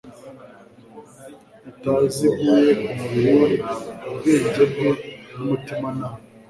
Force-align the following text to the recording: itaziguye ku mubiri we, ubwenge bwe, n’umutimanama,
itaziguye 1.71 2.69
ku 2.81 2.85
mubiri 2.97 3.31
we, 3.41 3.51
ubwenge 4.09 4.63
bwe, 4.71 4.89
n’umutimanama, 5.35 6.17